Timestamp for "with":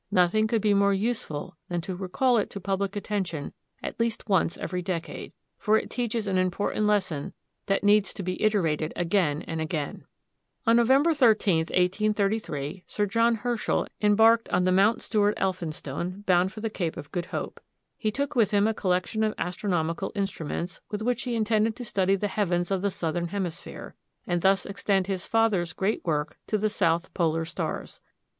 18.35-18.49, 20.89-21.03